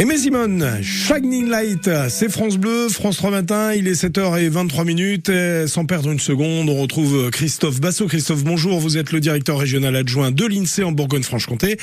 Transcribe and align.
Aimé 0.00 0.16
Simone, 0.16 0.66
Shining 0.80 1.50
Light, 1.50 1.90
c'est 2.08 2.30
France 2.30 2.56
Bleu, 2.56 2.88
France 2.88 3.18
3 3.18 3.30
matin, 3.30 3.74
il 3.74 3.86
est 3.86 4.02
7h23 4.02 4.86
minutes. 4.86 5.28
Et 5.28 5.66
sans 5.66 5.84
perdre 5.84 6.10
une 6.10 6.18
seconde, 6.18 6.70
on 6.70 6.80
retrouve 6.80 7.28
Christophe 7.30 7.82
Bassot. 7.82 8.06
Christophe, 8.06 8.42
bonjour, 8.42 8.80
vous 8.80 8.96
êtes 8.96 9.12
le 9.12 9.20
directeur 9.20 9.58
régional 9.58 9.94
adjoint 9.94 10.30
de 10.30 10.46
l'INSEE 10.46 10.84
en 10.84 10.92
Bourgogne-Franche-Comté. 10.92 11.76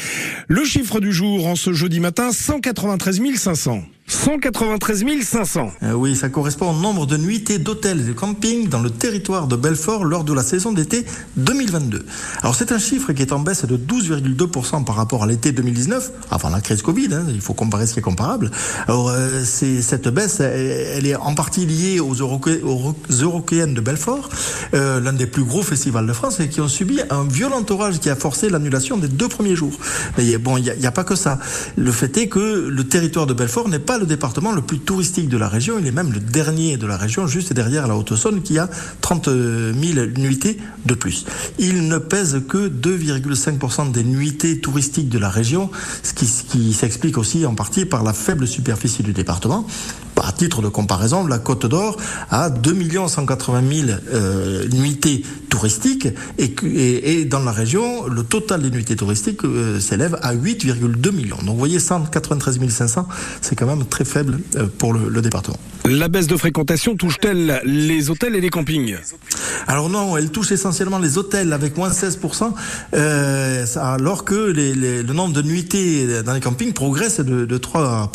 Le 0.47 0.65
chiffre 0.65 0.99
du 0.99 1.13
jour 1.13 1.45
en 1.45 1.55
ce 1.55 1.73
jeudi 1.73 1.99
matin, 1.99 2.31
193 2.31 3.21
500. 3.35 3.83
193 4.17 5.05
500. 5.23 5.71
Euh, 5.83 5.93
oui, 5.93 6.15
ça 6.15 6.29
correspond 6.29 6.71
au 6.71 6.73
nombre 6.73 7.05
de 7.05 7.17
nuitées 7.17 7.59
d'hôtels 7.59 8.01
et 8.01 8.03
de 8.03 8.13
campings 8.13 8.67
dans 8.67 8.81
le 8.81 8.89
territoire 8.89 9.47
de 9.47 9.55
Belfort 9.55 10.05
lors 10.05 10.23
de 10.23 10.33
la 10.33 10.41
saison 10.41 10.71
d'été 10.71 11.05
2022. 11.37 12.03
Alors 12.41 12.55
c'est 12.55 12.71
un 12.71 12.79
chiffre 12.79 13.13
qui 13.13 13.21
est 13.21 13.31
en 13.31 13.39
baisse 13.39 13.65
de 13.65 13.77
12,2% 13.77 14.83
par 14.85 14.95
rapport 14.95 15.23
à 15.23 15.27
l'été 15.27 15.51
2019, 15.51 16.11
avant 16.31 16.49
la 16.49 16.61
crise 16.61 16.81
Covid, 16.81 17.13
hein, 17.13 17.25
il 17.29 17.41
faut 17.41 17.53
comparer 17.53 17.85
ce 17.85 17.93
qui 17.93 17.99
est 17.99 18.03
comparable. 18.03 18.49
Alors 18.87 19.09
euh, 19.09 19.43
cette 19.45 20.07
baisse, 20.07 20.39
elle, 20.39 21.05
est 21.05 21.15
en 21.15 21.35
partie 21.35 21.67
liée 21.67 21.99
aux, 21.99 22.15
Européennes 22.15 23.75
de 23.75 23.81
Belfort, 23.81 24.29
euh, 24.73 24.99
l'un 24.99 25.13
des 25.13 25.27
plus 25.27 25.43
gros 25.43 25.61
festivals 25.61 26.07
de 26.07 26.13
France, 26.13 26.39
et 26.39 26.49
qui 26.49 26.59
ont 26.59 26.67
subi 26.67 26.99
un 27.11 27.23
violent 27.23 27.63
orage 27.69 27.99
qui 27.99 28.09
a 28.09 28.15
forcé 28.15 28.49
l'annulation 28.49 28.97
des 28.97 29.09
deux 29.09 29.27
premiers 29.27 29.55
jours. 29.55 29.77
Mais 30.17 30.37
bon, 30.39 30.57
il 30.57 30.63
n'y 30.63 30.85
a, 30.85 30.89
a 30.89 30.91
pas 30.91 31.03
que 31.03 31.15
ça. 31.15 31.37
Le 31.75 31.91
fait 31.91 32.17
est 32.17 32.27
que 32.27 32.67
le 32.67 32.83
territoire 32.83 33.27
de 33.27 33.33
Belfort 33.35 33.69
n'est 33.69 33.77
pas 33.77 33.99
le 33.99 34.06
département 34.07 34.51
le 34.51 34.61
plus 34.61 34.79
touristique 34.79 35.29
de 35.29 35.37
la 35.37 35.47
région, 35.47 35.77
il 35.79 35.85
est 35.85 35.91
même 35.91 36.11
le 36.11 36.19
dernier 36.19 36.77
de 36.77 36.87
la 36.87 36.97
région, 36.97 37.27
juste 37.27 37.53
derrière 37.53 37.87
la 37.87 37.95
Haute-Saône, 37.95 38.41
qui 38.41 38.57
a 38.57 38.69
30 39.01 39.29
000 39.29 39.75
nuitées 40.17 40.57
de 40.85 40.93
plus. 40.93 41.25
Il 41.59 41.87
ne 41.87 41.97
pèse 41.97 42.41
que 42.47 42.69
2,5% 42.69 43.91
des 43.91 44.03
nuitées 44.03 44.59
touristiques 44.59 45.09
de 45.09 45.19
la 45.19 45.29
région, 45.29 45.69
ce 46.03 46.13
qui 46.13 46.73
s'explique 46.73 47.17
aussi 47.17 47.45
en 47.45 47.55
partie 47.55 47.85
par 47.85 48.03
la 48.03 48.13
faible 48.13 48.47
superficie 48.47 49.03
du 49.03 49.13
département. 49.13 49.67
À 50.23 50.31
titre 50.31 50.61
de 50.61 50.67
comparaison, 50.67 51.25
la 51.27 51.39
Côte 51.39 51.65
d'Or 51.65 51.97
a 52.29 52.49
2 52.49 52.75
180 53.07 53.63
000 53.85 53.99
euh, 54.13 54.67
nuitées 54.69 55.23
touristiques 55.49 56.07
et, 56.37 56.53
et, 56.63 57.19
et, 57.21 57.25
dans 57.25 57.39
la 57.39 57.51
région, 57.51 58.07
le 58.07 58.23
total 58.23 58.61
des 58.61 58.71
nuitées 58.71 58.95
touristiques 58.95 59.43
euh, 59.43 59.79
s'élève 59.79 60.17
à 60.21 60.33
8,2 60.35 61.11
millions. 61.11 61.37
Donc 61.37 61.49
vous 61.49 61.57
voyez, 61.57 61.79
193 61.79 62.59
500, 62.69 63.07
c'est 63.41 63.55
quand 63.55 63.67
même 63.67 63.85
très 63.85 64.05
faible 64.05 64.39
euh, 64.55 64.67
pour 64.77 64.93
le, 64.93 65.09
le 65.09 65.21
département. 65.21 65.57
La 65.85 66.09
baisse 66.09 66.27
de 66.27 66.35
fréquentation 66.35 66.95
touche-t-elle 66.95 67.61
les 67.63 68.09
hôtels 68.09 68.35
et 68.35 68.41
les 68.41 68.49
campings? 68.49 68.97
Alors 69.67 69.89
non, 69.89 70.17
elle 70.17 70.29
touche 70.29 70.51
essentiellement 70.51 70.99
les 70.99 71.17
hôtels 71.17 71.53
avec 71.53 71.77
moins 71.77 71.89
16%, 71.89 72.53
euh, 72.93 73.65
alors 73.75 74.25
que 74.25 74.35
les, 74.35 74.73
les, 74.73 75.03
le 75.03 75.13
nombre 75.13 75.33
de 75.33 75.41
nuitées 75.41 76.23
dans 76.23 76.33
les 76.33 76.39
campings 76.39 76.73
progresse 76.73 77.19
de, 77.19 77.45
de 77.45 77.57
3%. 77.57 78.09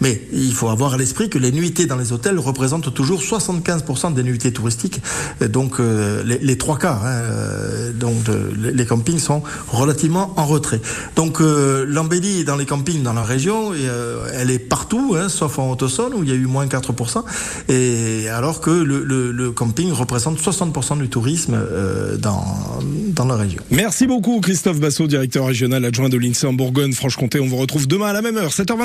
Mais 0.00 0.22
il 0.32 0.52
faut 0.52 0.68
avoir 0.68 0.94
à 0.94 0.96
l'esprit 0.96 1.28
que 1.28 1.38
les 1.38 1.52
nuitées 1.52 1.86
dans 1.86 1.96
les 1.96 2.12
hôtels 2.12 2.38
représentent 2.38 2.92
toujours 2.94 3.20
75% 3.20 4.14
des 4.14 4.22
nuitées 4.22 4.52
touristiques, 4.52 5.00
donc 5.40 5.80
euh, 5.80 6.22
les, 6.24 6.38
les, 6.38 6.58
trois 6.58 6.78
quarts. 6.78 7.04
Hein, 7.04 7.08
euh, 7.08 7.92
donc 7.92 8.22
de, 8.24 8.50
les 8.70 8.86
campings 8.86 9.18
sont 9.18 9.42
relativement 9.68 10.32
en 10.36 10.46
retrait. 10.46 10.80
Donc 11.14 11.40
euh, 11.40 11.84
l'embellie 11.88 12.44
dans 12.44 12.56
les 12.56 12.66
campings 12.66 13.02
dans 13.02 13.12
la 13.12 13.22
région, 13.22 13.72
euh, 13.74 14.28
elle 14.34 14.50
est 14.50 14.58
partout, 14.58 15.16
hein, 15.18 15.28
sauf 15.28 15.58
en 15.58 15.70
Haute-Saône 15.70 16.14
où 16.14 16.22
il 16.22 16.28
y 16.28 16.32
a 16.32 16.34
eu 16.34 16.46
moins 16.46 16.66
4% 16.66 17.22
et 17.68 18.28
alors 18.28 18.60
que 18.60 18.70
le, 18.70 19.04
le, 19.04 19.32
le 19.32 19.50
camping 19.52 19.92
représente 19.92 20.38
60% 20.38 20.65
du 20.96 21.08
tourisme 21.08 21.54
euh, 21.54 22.16
dans, 22.16 22.44
dans 23.08 23.26
la 23.26 23.36
région. 23.36 23.62
Merci 23.70 24.06
beaucoup 24.06 24.40
Christophe 24.40 24.78
Bassot, 24.78 25.06
directeur 25.06 25.46
régional 25.46 25.84
adjoint 25.84 26.08
de 26.08 26.16
l'INSEE 26.16 26.46
en 26.46 26.52
Bourgogne-Franche-Comté. 26.52 27.40
On 27.40 27.46
vous 27.46 27.56
retrouve 27.56 27.86
demain 27.86 28.06
à 28.06 28.12
la 28.12 28.22
même 28.22 28.36
heure, 28.36 28.50
7h20. 28.50 28.84